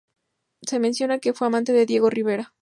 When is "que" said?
1.19-1.31